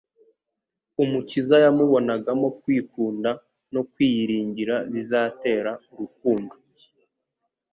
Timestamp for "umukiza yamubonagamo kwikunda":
1.03-3.29